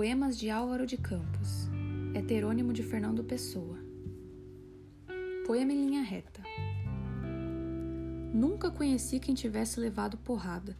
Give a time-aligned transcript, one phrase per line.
[0.00, 1.68] Poemas de Álvaro de Campos,
[2.14, 3.78] heterônimo de Fernando Pessoa.
[5.46, 6.42] Poema em linha reta.
[8.32, 10.74] Nunca conheci quem tivesse levado porrada.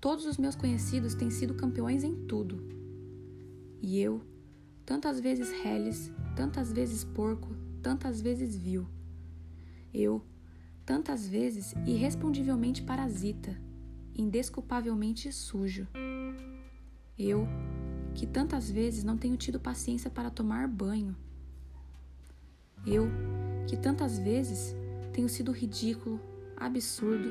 [0.00, 2.60] Todos os meus conhecidos têm sido campeões em tudo.
[3.80, 4.20] E eu,
[4.84, 8.84] tantas vezes reles, tantas vezes porco, tantas vezes vil.
[9.94, 10.26] Eu,
[10.84, 13.56] tantas vezes irrespondivelmente parasita,
[14.12, 15.86] indesculpavelmente sujo.
[17.16, 17.46] Eu,
[18.18, 21.14] que tantas vezes não tenho tido paciência para tomar banho.
[22.84, 23.06] Eu,
[23.68, 24.74] que tantas vezes
[25.12, 26.20] tenho sido ridículo,
[26.56, 27.28] absurdo,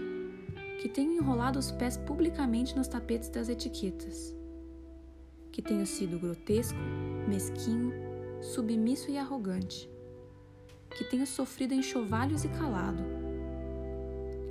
[0.81, 4.33] que tenho enrolado os pés publicamente nos tapetes das etiquetas,
[5.51, 6.79] que tenho sido grotesco,
[7.27, 7.91] mesquinho,
[8.41, 9.89] submisso e arrogante,
[10.97, 13.03] que tenho sofrido enxovalhos e calado,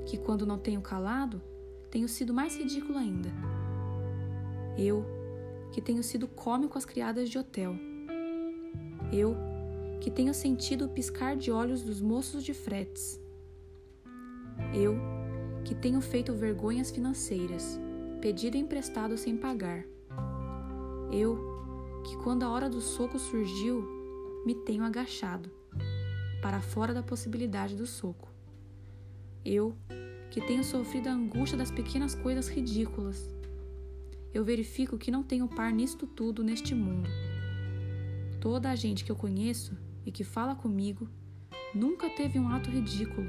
[0.04, 1.40] que quando não tenho calado,
[1.90, 3.30] tenho sido mais ridículo ainda.
[4.76, 5.15] Eu,
[5.72, 7.74] que tenho sido cômico às criadas de hotel.
[9.12, 9.36] Eu,
[10.00, 13.20] que tenho sentido o piscar de olhos dos moços de fretes.
[14.74, 14.96] Eu,
[15.64, 17.78] que tenho feito vergonhas financeiras,
[18.20, 19.84] pedido emprestado sem pagar.
[21.10, 21.38] Eu,
[22.04, 23.84] que quando a hora do soco surgiu,
[24.44, 25.50] me tenho agachado,
[26.40, 28.28] para fora da possibilidade do soco.
[29.44, 29.74] Eu,
[30.30, 33.28] que tenho sofrido a angústia das pequenas coisas ridículas,
[34.36, 37.08] eu verifico que não tenho par nisto tudo neste mundo.
[38.38, 41.08] Toda a gente que eu conheço e que fala comigo
[41.74, 43.26] nunca teve um ato ridículo,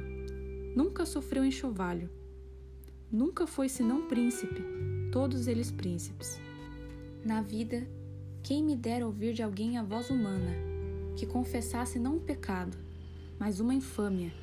[0.75, 2.09] nunca sofreu enxovalho,
[3.09, 4.61] nunca foi senão príncipe,
[5.09, 6.41] todos eles príncipes.
[7.23, 7.87] Na vida,
[8.43, 10.51] quem me dera ouvir de alguém a voz humana,
[11.15, 12.77] que confessasse não um pecado,
[13.39, 14.33] mas uma infâmia,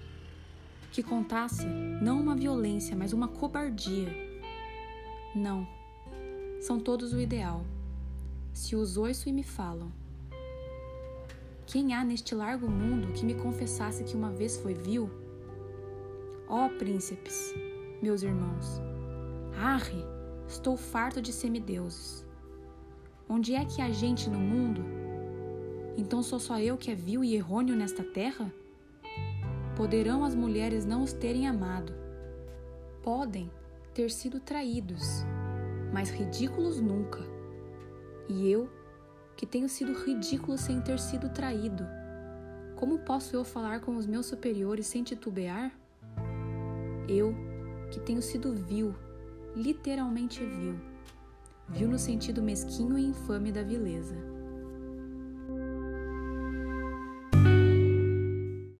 [0.91, 4.09] que contasse não uma violência, mas uma cobardia.
[5.35, 5.83] Não
[6.65, 7.63] são todos o ideal.
[8.51, 9.92] Se os ouço e me falam.
[11.67, 15.11] Quem há neste largo mundo que me confessasse que uma vez foi vil?
[16.48, 17.55] Ó oh, príncipes,
[18.01, 18.80] meus irmãos,
[19.61, 20.03] arre,
[20.48, 22.27] estou farto de semideuses.
[23.29, 24.83] Onde é que há gente no mundo?
[25.98, 28.51] Então sou só eu que é vil e errôneo nesta terra?
[29.77, 31.92] Poderão as mulheres não os terem amado.
[33.03, 33.51] Podem
[33.92, 35.27] ter sido traídos
[35.94, 37.20] mas ridículos nunca.
[38.28, 38.68] E eu,
[39.36, 41.86] que tenho sido ridículo sem ter sido traído,
[42.74, 45.70] como posso eu falar com os meus superiores sem titubear?
[47.08, 47.32] Eu,
[47.92, 48.92] que tenho sido vil,
[49.55, 50.74] literalmente vil,
[51.68, 54.33] vil no sentido mesquinho e infame da vileza.